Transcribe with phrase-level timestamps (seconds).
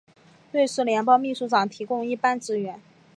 [0.51, 2.81] 瑞士联邦秘书长提供一般支援。